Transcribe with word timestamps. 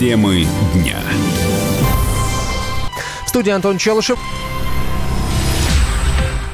Темы 0.00 0.46
дня. 0.72 0.96
Студия 3.26 3.54
Антон 3.54 3.76
Челышев. 3.76 4.18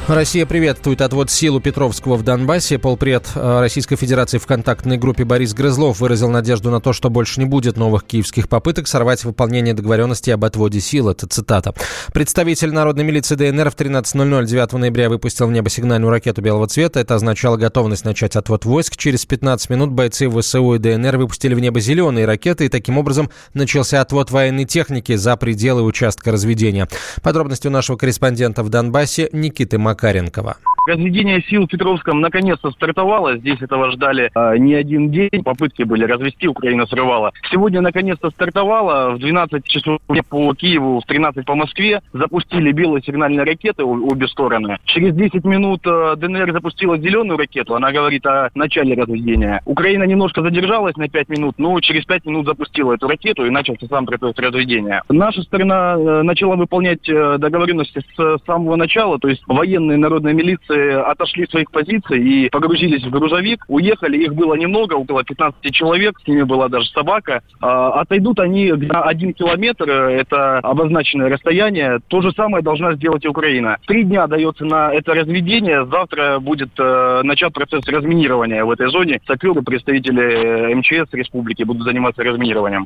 Россия 0.09 0.47
приветствует 0.47 1.01
отвод 1.01 1.33
сил 1.33 1.57
у 1.57 1.61
Петровского 1.61 2.15
в 2.15 2.23
Донбассе. 2.23 2.79
Полпред 2.79 3.29
э, 3.35 3.61
Российской 3.61 3.97
Федерации 3.97 4.39
в 4.39 4.47
контактной 4.47 4.99
группе 4.99 5.25
Борис 5.25 5.53
Грызлов 5.53 5.99
выразил 5.99 6.31
надежду 6.31 6.71
на 6.71 6.81
то, 6.81 6.93
что 6.93 7.11
больше 7.11 7.41
не 7.41 7.47
будет 7.47 7.77
новых 7.77 8.05
киевских 8.05 8.49
попыток 8.49 8.87
сорвать 8.87 9.25
выполнение 9.25 9.75
договоренности 9.75 10.31
об 10.31 10.45
отводе 10.45 10.79
сил. 10.79 11.09
Это 11.09 11.27
цитата. 11.27 11.75
Представитель 12.13 12.73
народной 12.73 13.03
милиции 13.03 13.35
ДНР 13.35 13.73
в 13.73 13.75
13.00 13.75 14.47
9 14.47 14.73
ноября 14.75 15.09
выпустил 15.09 15.49
в 15.49 15.51
небо 15.51 15.69
сигнальную 15.71 16.11
ракету 16.13 16.41
белого 16.41 16.69
цвета. 16.69 17.01
Это 17.01 17.17
означало 17.17 17.57
готовность 17.57 18.05
начать 18.05 18.37
отвод 18.37 18.65
войск. 18.65 18.97
Через 18.97 19.27
15 19.27 19.71
минут 19.71 19.91
бойцы 19.91 20.31
ВСУ 20.31 20.75
и 20.75 20.79
ДНР 20.79 21.17
выпустили 21.17 21.55
в 21.55 21.59
небо 21.59 21.81
зеленые 21.81 22.27
ракеты, 22.27 22.67
и 22.67 22.69
таким 22.69 22.97
образом 22.97 23.29
начался 23.55 24.01
отвод 24.01 24.31
военной 24.31 24.67
техники 24.67 25.17
за 25.17 25.37
пределы 25.37 25.83
участка 25.83 26.31
разведения. 26.31 26.87
Подробности 27.23 27.67
у 27.67 27.71
нашего 27.71 27.97
корреспондента 27.97 28.63
в 28.63 28.69
Донбассе 28.69 29.31
Никиты 29.33 29.79
Мак 29.79 29.96
Макаренкова. 29.97 30.76
Разведение 30.87 31.43
сил 31.43 31.65
в 31.65 31.69
Петровском 31.69 32.21
наконец-то 32.21 32.71
стартовало. 32.71 33.39
Здесь 33.39 33.61
этого 33.61 33.91
ждали 33.91 34.31
э, 34.33 34.57
не 34.59 34.75
один 34.75 35.11
день. 35.11 35.43
Попытки 35.45 35.83
были 35.83 36.05
развести, 36.05 36.47
Украина 36.47 36.87
срывала. 36.87 37.33
Сегодня 37.51 37.81
наконец-то 37.81 38.31
стартовало. 38.31 39.17
В 39.17 39.19
12 39.19 39.65
часов 39.65 39.99
по 40.07 40.55
Киеву, 40.55 41.01
в 41.01 41.07
13 41.07 41.45
по 41.45 41.57
Москве 41.57 42.03
запустили 42.13 42.71
белые 42.71 43.03
сигнальные 43.03 43.43
ракеты 43.43 43.83
обе 43.83 44.29
стороны. 44.29 44.79
Через 44.85 45.17
10 45.17 45.45
минут 45.45 45.81
э, 45.85 46.15
ДНР 46.19 46.53
запустила 46.53 46.97
зеленую 46.99 47.37
ракету. 47.37 47.75
Она 47.75 47.91
говорит 47.91 48.25
о 48.25 48.51
начале 48.55 48.95
разведения. 48.95 49.63
Украина 49.65 50.05
немножко 50.05 50.41
задержалась 50.41 50.97
на 50.97 51.09
5 51.09 51.29
минут, 51.31 51.55
но 51.59 51.81
через 51.81 52.05
5 52.05 52.27
минут 52.27 52.47
запустила 52.47 52.93
эту 52.93 53.09
ракету 53.09 53.45
и 53.45 53.51
начался 53.51 53.89
сам 53.89 54.07
процесс 54.07 54.39
разведения. 54.39 55.03
Наша 55.09 55.43
сторона 55.43 55.97
э, 55.99 56.23
начала 56.23 56.55
выполнять 56.55 57.09
э, 57.09 57.39
договоренности 57.39 58.05
с 58.17 58.39
самого 58.47 58.77
начала, 58.77 59.19
то 59.19 59.27
есть 59.27 59.43
военные 59.49 59.99
народная 59.99 60.33
милиция 60.33 60.76
отошли 60.77 61.47
с 61.47 61.51
своих 61.51 61.71
позиций 61.71 62.23
и 62.23 62.49
погрузились 62.51 63.05
в 63.05 63.11
грузовик, 63.11 63.65
уехали, 63.69 64.19
их 64.19 64.35
было 64.35 64.55
немного, 64.55 64.95
около 64.95 65.25
15 65.25 65.73
человек, 65.73 66.19
с 66.23 66.27
ними 66.27 66.43
была 66.43 66.69
даже 66.69 66.89
собака. 66.91 67.43
А, 67.61 68.01
отойдут 68.01 68.41
они 68.41 68.73
на 68.73 69.03
один 69.03 69.33
километр, 69.33 69.91
это 69.91 70.59
обозначенное 70.59 71.31
расстояние. 71.31 72.01
То 72.09 72.21
же 72.21 72.33
самое 72.33 72.63
должна 72.63 72.95
сделать 72.95 73.27
Украина. 73.27 73.79
Три 73.87 74.05
дня 74.05 74.27
дается 74.27 74.65
на 74.65 74.93
это 74.93 75.15
разведение, 75.15 75.87
завтра 75.87 76.39
будет 76.41 76.71
э, 76.79 77.21
начат 77.23 77.53
процесс 77.53 77.87
разминирования 77.87 78.65
в 78.65 78.71
этой 78.71 78.89
зоне. 78.91 79.21
Саперы, 79.27 79.63
представители 79.63 80.75
МЧС 80.75 81.13
республики 81.13 81.63
будут 81.63 81.83
заниматься 81.83 82.23
разминированием. 82.23 82.85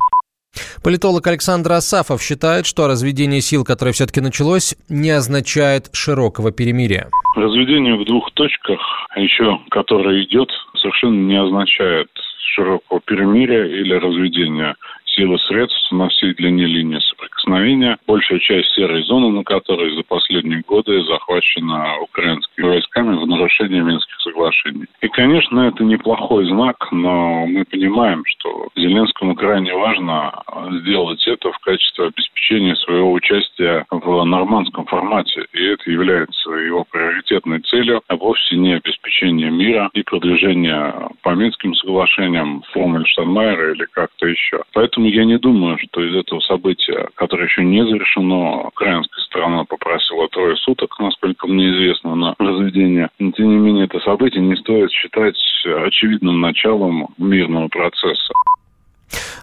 Политолог 0.83 1.27
Александр 1.27 1.73
Асафов 1.73 2.23
считает, 2.23 2.65
что 2.65 2.87
разведение 2.87 3.43
сил, 3.43 3.65
которое 3.65 3.93
все-таки 3.93 4.23
началось, 4.23 4.75
не 4.89 5.11
означает 5.11 5.91
широкого 5.93 6.53
перемирия. 6.53 7.11
Разведение 7.37 7.97
в 7.97 8.05
двух 8.06 8.33
точках, 8.33 8.81
еще 9.15 9.61
которое 9.71 10.25
идет, 10.25 10.48
совершенно 10.77 11.21
не 11.21 11.37
означает 11.37 12.09
широкого 12.55 13.01
перемирия 13.03 13.67
или 13.67 13.93
разведения 13.93 14.75
сил 15.05 15.34
и 15.34 15.39
средств 15.39 15.93
на 15.93 16.09
всей 16.09 16.34
длине 16.34 16.65
линии 16.67 16.98
соприкосновения. 16.98 17.98
Большая 18.06 18.39
часть 18.39 18.73
серой 18.75 19.03
зоны, 19.05 19.31
на 19.31 19.45
которой 19.45 19.95
за 19.95 20.03
последние 20.03 20.62
годы 20.67 21.03
захвачена 21.05 21.98
украинскими 22.01 22.67
войсками 22.67 23.17
в 23.17 23.27
нарушении 23.27 23.81
Минских 23.81 24.19
соглашений. 24.21 24.87
И, 25.01 25.09
конечно, 25.09 25.61
это 25.61 25.84
неплохой 25.84 26.47
знак, 26.47 26.89
но 26.91 27.47
мы 27.47 27.65
понимаем, 27.65 28.23
что 28.27 28.59
Зеленскому 28.76 29.34
крайне 29.34 29.74
важно 29.74 30.42
сделать 30.80 31.26
это 31.26 31.52
в 31.52 31.58
качестве 31.58 32.06
обеспечения 32.06 32.76
своего 32.76 33.12
участия 33.12 33.84
в 33.91 34.25
нормандском 34.25 34.86
формате. 34.86 35.47
И 35.53 35.64
это 35.64 35.91
является 35.91 36.50
его 36.50 36.84
приоритетной 36.91 37.60
целью, 37.60 38.03
а 38.09 38.16
вовсе 38.16 38.56
не 38.56 38.75
обеспечение 38.75 39.50
мира 39.50 39.91
и 39.92 40.03
продвижение 40.03 40.94
по 41.22 41.30
Минским 41.34 41.75
соглашениям, 41.75 42.62
формуле 42.72 43.04
Штанмайера 43.06 43.72
или 43.72 43.86
как-то 43.91 44.26
еще. 44.26 44.62
Поэтому 44.72 45.06
я 45.06 45.25
не 45.25 45.38
думаю, 45.38 45.78
что 45.78 46.03
из 46.03 46.14
этого 46.14 46.41
события, 46.41 47.09
которое 47.14 47.44
еще 47.44 47.64
не 47.64 47.84
завершено, 47.84 48.69
украинская 48.69 49.25
сторона 49.25 49.64
попросила 49.64 50.28
трое 50.28 50.56
суток, 50.56 50.98
насколько 50.98 51.47
мне 51.47 51.70
известно, 51.70 52.14
на 52.14 52.34
разведение. 52.38 53.09
Но, 53.19 53.32
тем 53.32 53.48
не 53.48 53.56
менее, 53.56 53.84
это 53.84 54.00
событие 54.00 54.42
не 54.42 54.56
стоит 54.56 54.91
считать 54.91 55.36
очевидным 55.64 56.41
началом 56.41 57.09
мирного 57.19 57.69
процесса. 57.69 58.32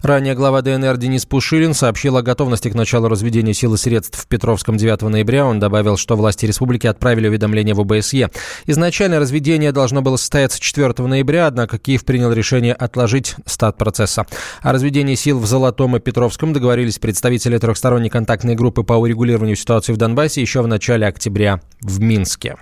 Ранее 0.01 0.35
глава 0.35 0.61
ДНР 0.61 0.97
Денис 0.97 1.25
Пушилин 1.25 1.73
сообщил 1.73 2.17
о 2.17 2.22
готовности 2.22 2.69
к 2.69 2.75
началу 2.75 3.07
разведения 3.07 3.53
сил 3.53 3.73
и 3.73 3.78
средств 3.78 4.19
в 4.19 4.28
Петровском 4.28 4.78
9 4.78 5.01
ноября. 5.03 5.45
Он 5.45 5.59
добавил, 5.59 5.97
что 5.97 6.16
власти 6.16 6.45
республики 6.45 6.88
отправили 6.88 7.28
уведомление 7.28 7.73
в 7.73 7.81
ОБСЕ. 7.81 8.29
Изначально 8.66 9.19
разведение 9.19 9.72
должно 9.72 10.01
было 10.01 10.17
состояться 10.17 10.59
4 10.59 10.94
ноября, 11.00 11.47
однако 11.47 11.78
Киев 11.78 12.05
принял 12.05 12.31
решение 12.31 12.73
отложить 12.73 13.35
старт 13.45 13.78
процесса. 13.78 14.25
О 14.61 14.72
разведении 14.72 15.16
сил 15.16 15.39
в 15.39 15.45
Золотом 15.45 15.95
и 15.95 15.99
Петровском 15.99 16.53
договорились 16.53 16.99
представители 16.99 17.57
трехсторонней 17.57 18.09
контактной 18.09 18.55
группы 18.55 18.84
по 18.84 18.94
урегулированию 18.94 19.55
ситуации 19.55 19.94
в 19.94 19.97
Донбассе 19.97 20.41
еще 20.41 20.61
в 20.61 20.67
начале 20.67 21.07
октября 21.07 21.61
в 21.81 21.99
Минске. 21.99 22.55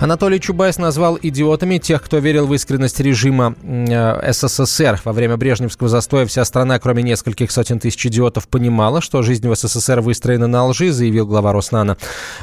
Анатолий 0.00 0.40
Чубайс 0.40 0.78
назвал 0.78 1.18
идиотами 1.22 1.78
тех, 1.78 2.02
кто 2.02 2.18
верил 2.18 2.46
в 2.46 2.54
искренность 2.54 3.00
режима 3.00 3.54
э, 3.62 4.32
СССР. 4.32 5.00
Во 5.04 5.12
время 5.12 5.36
Брежневского 5.36 5.88
застоя 5.88 6.26
вся 6.26 6.44
страна, 6.44 6.78
кроме 6.78 7.02
нескольких 7.02 7.50
сотен 7.50 7.78
тысяч 7.78 8.04
идиотов, 8.06 8.48
понимала, 8.48 9.00
что 9.00 9.22
жизнь 9.22 9.48
в 9.48 9.54
СССР 9.54 10.00
выстроена 10.00 10.46
на 10.46 10.66
лжи, 10.66 10.92
заявил 10.92 11.26
глава 11.26 11.52
Роснана. 11.52 11.96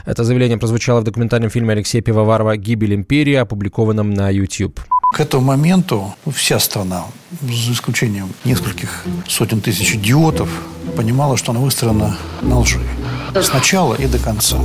Это 0.05 0.23
заявление 0.23 0.57
прозвучало 0.57 1.01
в 1.01 1.03
документальном 1.03 1.49
фильме 1.49 1.73
Алексея 1.73 2.01
Пивоварова 2.01 2.57
«Гибель 2.57 2.95
империи», 2.95 3.35
опубликованном 3.35 4.13
на 4.13 4.29
YouTube. 4.29 4.79
К 5.11 5.19
этому 5.19 5.43
моменту 5.43 6.15
вся 6.33 6.59
страна, 6.59 7.03
за 7.41 7.73
исключением 7.73 8.29
нескольких 8.45 9.03
сотен 9.27 9.59
тысяч 9.59 9.95
идиотов, 9.95 10.49
понимала, 10.95 11.35
что 11.35 11.51
она 11.51 11.59
выстроена 11.59 12.17
на 12.41 12.59
лжи. 12.59 12.79
С 13.33 13.51
начала 13.53 13.93
и 13.93 14.07
до 14.07 14.19
конца. 14.19 14.57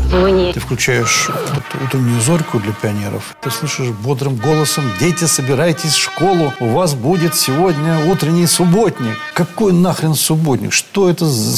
Ты 0.54 0.60
включаешь 0.60 1.30
вот, 1.54 1.82
утреннюю 1.84 2.20
зорьку 2.20 2.60
для 2.60 2.72
пионеров. 2.72 3.36
Ты 3.42 3.50
слышишь 3.50 3.88
бодрым 3.88 4.36
голосом 4.36 4.84
«Дети, 5.00 5.24
собирайтесь 5.24 5.92
в 5.92 6.02
школу, 6.02 6.52
у 6.60 6.68
вас 6.68 6.94
будет 6.94 7.34
сегодня 7.34 8.06
утренний 8.06 8.46
субботник». 8.46 9.16
Какой 9.34 9.72
нахрен 9.72 10.14
субботник? 10.14 10.72
Что 10.72 11.10
это 11.10 11.26
за 11.26 11.56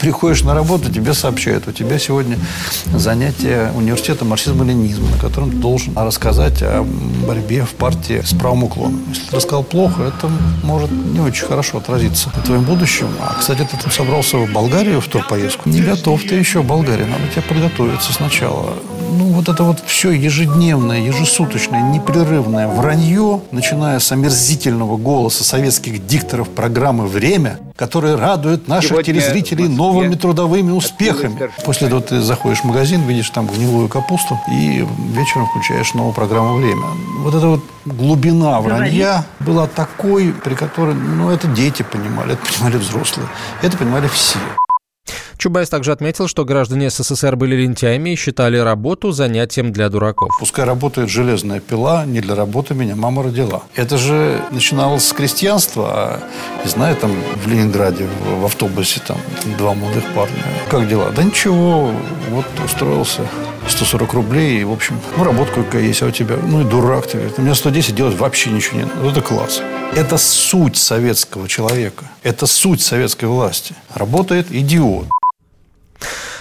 приходишь 0.00 0.42
на 0.42 0.54
работу, 0.54 0.90
тебе 0.90 1.14
сообщают, 1.14 1.68
у 1.68 1.72
тебя 1.72 1.98
сегодня 1.98 2.38
занятие 2.94 3.70
университета 3.74 4.24
марксизма-ленизма, 4.24 5.10
на 5.10 5.18
котором 5.18 5.50
ты 5.50 5.56
должен 5.58 5.96
рассказать 5.96 6.62
о 6.62 6.84
борьбе 7.26 7.64
в 7.64 7.70
партии 7.70 8.22
с 8.24 8.32
правым 8.32 8.64
уклоном. 8.64 9.02
Если 9.08 9.26
ты 9.28 9.36
рассказал 9.36 9.62
плохо, 9.62 10.04
это 10.04 10.30
может 10.62 10.90
не 10.90 11.20
очень 11.20 11.46
хорошо 11.46 11.78
отразиться 11.78 12.30
на 12.34 12.42
твоем 12.42 12.64
будущем. 12.64 13.08
А, 13.20 13.34
кстати, 13.38 13.66
ты 13.70 13.76
там 13.76 13.90
собрался 13.90 14.38
в 14.38 14.50
Болгарию 14.52 15.00
в 15.00 15.08
ту 15.08 15.20
поездку. 15.28 15.68
Не 15.68 15.82
готов 15.82 16.22
ты 16.22 16.34
еще 16.34 16.62
в 16.62 16.66
Болгарии, 16.66 17.04
надо 17.04 17.26
тебе 17.32 17.42
подготовиться 17.42 18.12
сначала 18.12 18.74
ну, 19.10 19.26
вот 19.26 19.48
это 19.48 19.64
вот 19.64 19.80
все 19.84 20.10
ежедневное, 20.10 21.00
ежесуточное, 21.00 21.82
непрерывное 21.82 22.68
вранье, 22.68 23.40
начиная 23.50 23.98
с 23.98 24.12
омерзительного 24.12 24.96
голоса 24.96 25.44
советских 25.44 26.06
дикторов 26.06 26.48
программы 26.48 27.06
«Время», 27.06 27.58
которые 27.76 28.14
радуют 28.14 28.68
наших 28.68 28.90
Сегодня 28.90 29.04
телезрителей 29.04 29.68
новыми 29.68 30.14
трудовыми 30.14 30.70
успехами. 30.70 31.50
После 31.64 31.88
этого 31.88 32.02
ты 32.02 32.20
заходишь 32.20 32.60
в 32.60 32.64
магазин, 32.64 33.02
видишь 33.06 33.30
там 33.30 33.46
гнилую 33.46 33.88
капусту 33.88 34.38
и 34.50 34.86
вечером 35.14 35.46
включаешь 35.46 35.94
новую 35.94 36.14
программу 36.14 36.56
«Время». 36.56 36.86
Вот 37.22 37.34
эта 37.34 37.46
вот 37.46 37.64
глубина 37.84 38.60
вранья 38.60 39.24
была 39.40 39.66
такой, 39.66 40.32
при 40.32 40.54
которой, 40.54 40.94
ну, 40.94 41.30
это 41.30 41.46
дети 41.48 41.82
понимали, 41.82 42.34
это 42.34 42.42
понимали 42.52 42.76
взрослые, 42.76 43.28
это 43.62 43.76
понимали 43.76 44.08
все. 44.08 44.38
Чубайс 45.40 45.70
также 45.70 45.92
отметил, 45.92 46.28
что 46.28 46.44
граждане 46.44 46.90
СССР 46.90 47.34
были 47.34 47.56
лентяями 47.56 48.10
и 48.10 48.14
считали 48.14 48.58
работу 48.58 49.10
занятием 49.10 49.72
для 49.72 49.88
дураков. 49.88 50.28
Пускай 50.38 50.66
работает 50.66 51.08
железная 51.08 51.60
пила, 51.60 52.04
не 52.04 52.20
для 52.20 52.34
работы 52.34 52.74
меня 52.74 52.94
мама 52.94 53.22
родила. 53.22 53.62
Это 53.74 53.96
же 53.96 54.44
начиналось 54.50 55.08
с 55.08 55.14
крестьянства, 55.14 55.90
а, 55.94 56.20
не 56.62 56.70
знаю, 56.70 56.94
там 56.94 57.12
в 57.42 57.48
Ленинграде 57.48 58.06
в 58.38 58.44
автобусе 58.44 59.00
там 59.06 59.16
два 59.56 59.72
молодых 59.72 60.04
парня. 60.14 60.44
Как 60.68 60.86
дела? 60.86 61.10
Да 61.16 61.22
ничего, 61.22 61.90
вот 62.28 62.44
устроился. 62.62 63.22
140 63.66 64.12
рублей, 64.12 64.60
и, 64.60 64.64
в 64.64 64.72
общем, 64.72 65.00
ну, 65.16 65.24
работа 65.24 65.52
какая 65.52 65.82
есть, 65.82 66.02
а 66.02 66.06
у 66.06 66.10
тебя, 66.10 66.36
ну, 66.36 66.60
и 66.60 66.64
дурак 66.64 67.06
ты. 67.06 67.30
У 67.38 67.42
меня 67.42 67.54
110 67.54 67.94
делать 67.94 68.16
вообще 68.18 68.50
ничего 68.50 68.80
нет. 68.80 68.88
Вот 69.00 69.12
это 69.12 69.22
класс. 69.22 69.62
Это 69.94 70.18
суть 70.18 70.76
советского 70.76 71.48
человека. 71.48 72.04
Это 72.22 72.46
суть 72.46 72.82
советской 72.82 73.26
власти. 73.26 73.74
Работает 73.94 74.50
идиот. 74.50 75.06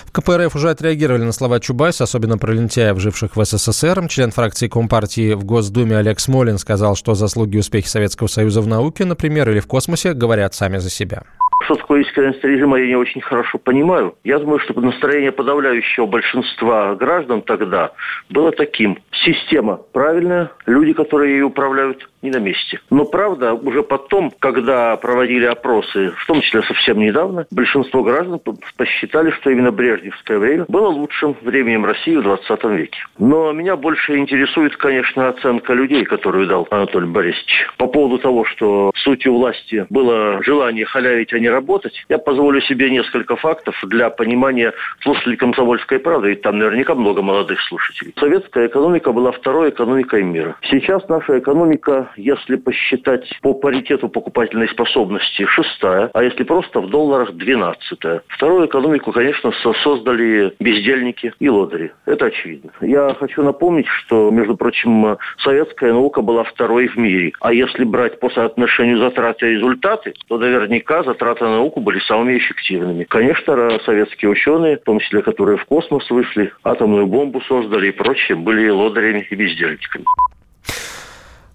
В 0.10 0.12
КПРФ 0.12 0.56
уже 0.56 0.72
отреагировали 0.72 1.22
на 1.22 1.32
слова 1.32 1.60
Чубайса, 1.60 2.06
особенно 2.06 2.40
про 2.40 2.52
лентяев, 2.52 3.00
живших 3.00 3.36
в 3.36 3.46
СССР. 3.46 4.08
Член 4.10 4.32
фракции 4.32 4.68
Компартии 4.68 5.36
в 5.36 5.46
Госдуме 5.46 5.98
Олег 5.98 6.20
Смолин 6.20 6.58
сказал, 6.58 6.96
что 6.96 7.14
заслуги 7.14 7.58
и 7.58 7.60
успехи 7.60 7.86
Советского 7.86 8.26
Союза 8.26 8.62
в 8.62 8.68
науке, 8.68 9.06
например, 9.06 9.52
или 9.52 9.60
в 9.60 9.68
космосе, 9.68 10.14
говорят 10.14 10.56
сами 10.56 10.80
за 10.80 10.90
себя 10.90 11.22
что 11.70 11.76
такое 11.76 12.02
искренность 12.02 12.44
режима, 12.44 12.80
я 12.80 12.88
не 12.88 12.96
очень 12.96 13.22
хорошо 13.22 13.60
понимаю. 13.60 14.16
Я 14.24 14.40
думаю, 14.40 14.60
что 14.60 14.74
настроение 14.82 15.32
подавляющего 15.32 16.08
большинства 16.08 16.96
граждан 16.96 17.44
тогда 17.44 17.92
было 18.30 18.52
таким. 18.52 18.98
Система 19.12 19.76
правильная, 19.76 20.52
люди, 20.66 20.94
которые 20.94 21.34
ее 21.34 21.46
управляют, 21.46 22.10
не 22.22 22.32
на 22.32 22.38
месте. 22.38 22.80
Но 22.90 23.06
правда, 23.06 23.54
уже 23.54 23.84
потом, 23.84 24.32
когда 24.40 24.96
проводили 24.98 25.46
опросы, 25.46 26.12
в 26.18 26.26
том 26.26 26.42
числе 26.42 26.62
совсем 26.64 27.00
недавно, 27.00 27.46
большинство 27.52 28.04
граждан 28.04 28.40
посчитали, 28.78 29.32
что 29.32 29.50
именно 29.50 29.72
брежневское 29.72 30.40
время 30.40 30.66
было 30.68 30.88
лучшим 30.88 31.36
временем 31.42 31.86
России 31.86 32.16
в 32.16 32.24
20 32.24 32.64
веке. 32.66 33.00
Но 33.18 33.52
меня 33.52 33.76
больше 33.76 34.18
интересует, 34.18 34.76
конечно, 34.78 35.30
оценка 35.30 35.74
людей, 35.74 36.06
которую 36.06 36.48
дал 36.48 36.68
Анатолий 36.72 37.08
Борисович. 37.08 37.68
По 37.78 37.88
поводу 37.88 38.18
того, 38.18 38.46
что 38.46 38.92
сутью 38.96 39.34
власти 39.36 39.86
было 39.90 40.42
желание 40.44 40.86
халявить, 40.86 41.34
а 41.34 41.40
не 41.40 41.50
работать, 41.50 42.04
я 42.10 42.18
позволю 42.18 42.62
себе 42.62 42.90
несколько 42.90 43.36
фактов 43.36 43.76
для 43.84 44.10
понимания 44.10 44.74
слушателей 45.02 45.38
«Комсомольской 45.38 46.00
правды», 46.00 46.34
и 46.34 46.36
там 46.36 46.60
наверняка 46.60 46.96
много 46.96 47.22
молодых 47.22 47.62
слушателей. 47.62 48.14
Советская 48.20 48.68
экономика 48.68 49.12
была 49.12 49.32
второй 49.32 49.70
экономикой 49.70 50.24
мира. 50.24 50.56
Сейчас 50.70 51.08
наша 51.08 51.40
экономика 51.40 52.09
если 52.16 52.56
посчитать 52.56 53.28
по 53.42 53.54
паритету 53.54 54.10
покупательной 54.10 54.70
способности, 54.70 55.46
шестая, 55.46 56.10
а 56.14 56.24
если 56.24 56.44
просто 56.44 56.82
в 56.82 56.90
долларах, 56.90 57.34
двенадцатая. 57.34 58.22
Вторую 58.28 58.68
экономику, 58.68 59.12
конечно, 59.12 59.52
создали 59.84 60.54
бездельники 60.60 61.34
и 61.40 61.50
лодыри. 61.50 61.92
Это 62.06 62.26
очевидно. 62.26 62.72
Я 62.82 63.16
хочу 63.20 63.44
напомнить, 63.44 63.88
что, 63.88 64.30
между 64.32 64.56
прочим, 64.58 65.18
советская 65.40 65.94
наука 65.94 66.22
была 66.22 66.44
второй 66.44 66.88
в 66.88 66.98
мире. 66.98 67.34
А 67.40 67.54
если 67.54 67.84
брать 67.84 68.20
по 68.20 68.30
соотношению 68.30 68.98
затраты 69.00 69.48
и 69.48 69.56
результаты, 69.56 70.14
то 70.28 70.38
наверняка 70.38 71.04
затраты 71.04 71.46
на 71.46 71.52
науку 71.52 71.80
были 71.80 72.00
самыми 72.00 72.38
эффективными. 72.38 73.04
Конечно, 73.04 73.80
советские 73.86 74.32
ученые, 74.32 74.78
в 74.78 74.84
том 74.84 75.00
числе 75.00 75.22
которые 75.22 75.58
в 75.58 75.66
космос 75.66 76.10
вышли, 76.10 76.52
атомную 76.64 77.08
бомбу 77.08 77.42
создали 77.42 77.90
и 77.90 77.92
прочее, 77.92 78.38
были 78.38 78.70
лодырями 78.70 79.28
и 79.30 79.36
бездельниками. 79.36 80.06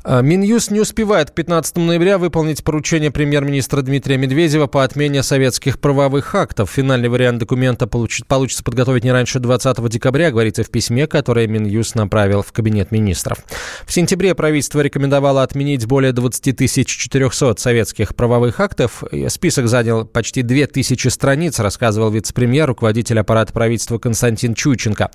А, 0.06 0.20
Минюст 0.20 0.70
не 0.70 0.80
успевает 0.80 1.30
к 1.30 1.34
15 1.34 1.76
ноября 1.76 2.18
выполнить 2.18 2.62
поручение 2.62 3.10
премьер-министра 3.10 3.80
Дмитрия 3.80 4.18
Медведева 4.18 4.66
по 4.66 4.84
отмене 4.84 5.22
советских 5.22 5.80
правовых 5.80 6.34
актов. 6.34 6.70
Финальный 6.70 7.08
вариант 7.08 7.38
документа 7.38 7.86
получит, 7.86 8.26
получится 8.26 8.62
подготовить 8.62 9.02
не 9.04 9.12
раньше 9.12 9.38
20 9.38 9.88
декабря, 9.88 10.30
говорится 10.30 10.62
в 10.62 10.70
письме, 10.70 11.06
которое 11.06 11.46
Минюст 11.46 11.94
направил 11.94 12.42
в 12.42 12.52
Кабинет 12.52 12.90
министров. 12.90 13.38
В 13.86 13.92
сентябре 13.94 14.34
правительство 14.34 14.80
рекомендовало 14.80 15.42
отменить 15.42 15.86
более 15.86 16.12
20 16.12 16.86
400 16.86 17.54
советских 17.56 18.14
правовых 18.14 18.60
актов. 18.60 19.04
Список 19.28 19.68
занял 19.68 20.04
почти 20.04 20.42
2000 20.42 21.08
страниц, 21.08 21.58
рассказывал 21.60 22.10
вице-премьер, 22.10 22.66
руководитель 22.66 23.20
аппарата 23.20 23.54
правительства 23.54 23.98
Константин 23.98 24.52
Чученко. 24.52 25.10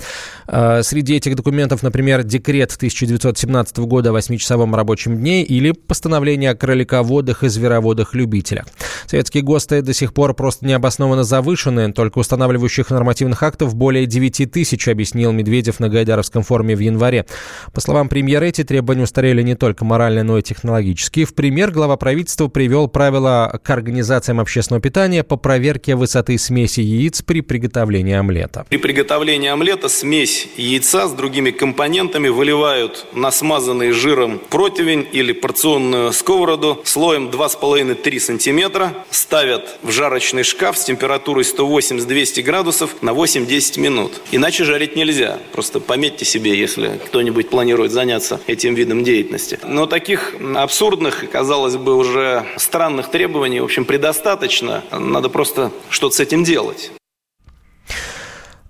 А, 0.48 0.82
среди 0.82 1.16
этих 1.16 1.36
документов, 1.36 1.84
например, 1.84 2.24
декрет 2.24 2.74
1917 2.76 3.78
года 3.80 4.10
о 4.10 4.18
8-часовом 4.18 4.79
рабочем 4.80 5.18
дне 5.18 5.44
или 5.44 5.72
постановление 5.72 6.52
о 6.52 6.56
кролиководах 6.56 7.44
и 7.44 7.50
звероводах-любителях. 7.50 8.66
Советские 9.06 9.44
ГОСТы 9.44 9.82
до 9.82 9.94
сих 9.94 10.14
пор 10.14 10.34
просто 10.34 10.66
необоснованно 10.66 11.24
завышены, 11.24 11.92
только 11.92 12.20
устанавливающих 12.20 12.90
нормативных 12.90 13.44
актов 13.44 13.76
более 13.76 14.06
9 14.06 14.52
тысяч, 14.52 14.88
объяснил 14.88 15.32
Медведев 15.32 15.80
на 15.80 15.90
Гайдаровском 15.90 16.44
форуме 16.44 16.76
в 16.76 16.80
январе. 16.80 17.26
По 17.74 17.82
словам 17.82 18.08
премьера, 18.10 18.46
эти 18.46 18.64
требования 18.64 19.04
устарели 19.04 19.42
не 19.42 19.56
только 19.56 19.84
морально, 19.84 20.24
но 20.24 20.38
и 20.38 20.42
технологически. 20.42 21.26
В 21.26 21.34
пример 21.34 21.72
глава 21.72 21.98
правительства 21.98 22.48
привел 22.48 22.88
правила 22.88 23.60
к 23.64 23.70
организациям 23.70 24.40
общественного 24.40 24.82
питания 24.82 25.24
по 25.24 25.36
проверке 25.36 25.96
высоты 25.96 26.38
смеси 26.38 26.82
яиц 26.82 27.22
при 27.22 27.42
приготовлении 27.42 28.16
омлета. 28.16 28.66
При 28.70 28.78
приготовлении 28.78 29.50
омлета 29.50 29.90
смесь 29.90 30.48
яйца 30.56 31.08
с 31.08 31.12
другими 31.14 31.52
компонентами 31.52 32.30
выливают 32.30 33.06
на 33.14 33.32
смазанный 33.32 33.92
жиром 33.92 34.40
против 34.50 34.69
противень 34.70 35.08
или 35.12 35.32
порционную 35.32 36.14
сковороду 36.14 36.82
слоем 36.86 37.30
2,5-3 37.30 38.20
сантиметра, 38.20 38.94
ставят 39.10 39.80
в 39.82 39.90
жарочный 39.90 40.44
шкаф 40.44 40.78
с 40.78 40.84
температурой 40.84 41.44
180-200 41.44 42.44
градусов 42.44 43.02
на 43.02 43.10
8-10 43.10 43.80
минут. 43.80 44.22
Иначе 44.32 44.66
жарить 44.66 44.96
нельзя. 44.96 45.40
Просто 45.54 45.80
пометьте 45.80 46.24
себе, 46.24 46.56
если 46.56 47.00
кто-нибудь 47.08 47.50
планирует 47.50 47.92
заняться 47.92 48.40
этим 48.46 48.76
видом 48.76 49.04
деятельности. 49.04 49.60
Но 49.64 49.88
таких 49.88 50.36
абсурдных, 50.56 51.28
казалось 51.32 51.76
бы, 51.76 51.96
уже 51.96 52.46
странных 52.58 53.10
требований, 53.10 53.62
в 53.62 53.64
общем, 53.64 53.86
предостаточно. 53.86 54.84
Надо 54.92 55.30
просто 55.30 55.72
что-то 55.90 56.16
с 56.16 56.20
этим 56.20 56.44
делать. 56.44 56.92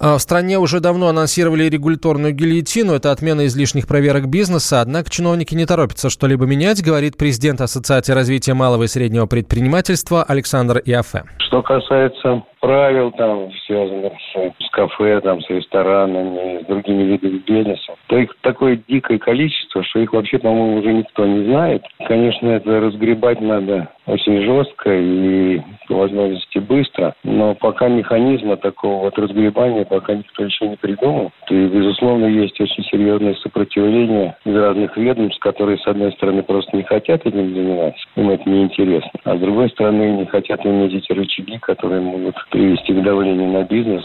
А, 0.01 0.18
в 0.18 0.22
стране 0.22 0.57
уже 0.57 0.80
давно 0.80 1.10
анонсировали 1.10 1.66
регуляторную 1.66 2.34
гильотину. 2.34 2.94
Это 2.94 3.12
отмена 3.12 3.48
излишних 3.48 3.86
проверок 3.86 4.28
бизнеса. 4.28 4.80
Однако 4.80 5.10
чиновники 5.10 5.56
не 5.56 5.66
торопятся 5.66 6.10
что-либо 6.10 6.46
менять, 6.46 6.81
говорит 6.81 7.18
президент 7.18 7.60
Ассоциации 7.60 8.13
развития 8.13 8.54
малого 8.54 8.84
и 8.84 8.88
среднего 8.88 9.25
предпринимательства 9.25 10.24
Александр 10.24 10.81
Иофе. 10.86 11.25
Что 11.40 11.62
касается 11.62 12.44
правил, 12.59 13.11
там, 13.11 13.51
связанных 13.65 14.13
с, 14.33 14.65
с 14.65 14.69
кафе, 14.71 15.21
там, 15.21 15.41
с 15.41 15.50
ресторанами, 15.50 16.63
с 16.63 16.65
другими 16.65 17.03
видами 17.03 17.41
бизнеса, 17.45 17.95
то 18.07 18.17
их 18.17 18.35
такое 18.41 18.79
дикое 18.88 19.17
количество, 19.17 19.83
что 19.83 20.00
их 20.00 20.13
вообще, 20.13 20.38
по-моему, 20.39 20.77
уже 20.79 20.94
никто 20.94 21.25
не 21.25 21.45
знает. 21.45 21.83
Конечно, 22.07 22.47
это 22.50 22.79
разгребать 22.79 23.41
надо 23.41 23.89
очень 24.09 24.41
жестко 24.41 24.89
и 24.91 25.61
по 25.88 25.95
возможности 25.95 26.57
быстро, 26.57 27.13
но 27.23 27.56
пока 27.56 27.88
механизма 27.88 28.57
такого 28.57 29.03
вот 29.03 29.17
разгребания 29.17 29.85
пока 29.85 30.15
никто 30.15 30.44
еще 30.44 30.67
не 30.67 30.75
придумал. 30.75 31.31
И, 31.50 31.53
безусловно, 31.67 32.25
есть 32.25 32.59
очень 32.59 32.83
серьезное 32.85 33.35
сопротивление 33.35 34.35
из 34.45 34.56
разных 34.56 34.97
ведомств, 34.97 35.39
которые, 35.39 35.77
с 35.77 35.88
одной 35.88 36.11
стороны, 36.13 36.44
просто 36.44 36.75
не 36.75 36.83
хотят 36.83 37.25
этим 37.25 37.53
заниматься, 37.53 38.01
им 38.15 38.29
это 38.29 38.50
неинтересно, 38.50 39.11
а 39.23 39.38
с 39.38 39.39
другой 39.39 39.69
стороны, 39.69 40.17
не 40.17 40.25
хотят 40.25 40.65
иметь 40.65 40.94
эти 40.94 41.11
рычаги, 41.11 41.57
которые 41.59 42.01
могут 42.01 42.35
привести 42.50 42.94
к 42.94 43.04
давлению 43.04 43.51
на 43.51 43.63
бизнес. 43.63 44.04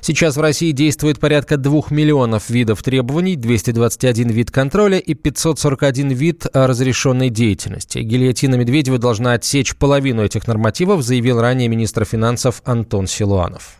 Сейчас 0.00 0.36
в 0.36 0.40
России 0.40 0.72
действует 0.72 1.20
порядка 1.20 1.56
2 1.56 1.82
миллионов 1.90 2.50
видов 2.50 2.82
требований, 2.82 3.36
221 3.36 4.30
вид 4.30 4.50
контроля 4.50 4.98
и 4.98 5.14
541 5.14 6.08
вид 6.08 6.46
разрешенной 6.52 7.30
деятельности. 7.30 7.98
Гильотина 7.98 8.56
Медведева 8.56 8.98
должна 8.98 9.34
отсечь 9.34 9.76
половину 9.76 10.24
этих 10.24 10.48
нормативов, 10.48 11.02
заявил 11.02 11.40
ранее 11.40 11.68
министр 11.68 12.04
финансов 12.04 12.62
Антон 12.64 13.06
Силуанов. 13.06 13.76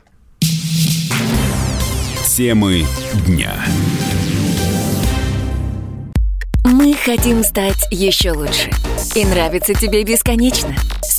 Темы 2.37 2.83
дня. 3.27 3.53
Мы 6.65 6.95
хотим 6.95 7.43
стать 7.43 7.87
еще 7.91 8.31
лучше. 8.31 8.71
И 9.17 9.25
нравится 9.25 9.75
тебе 9.75 10.05
бесконечно. 10.05 10.75